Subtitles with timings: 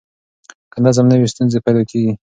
[0.71, 2.13] که نظم نه وي، ستونزې پیدا کېږي.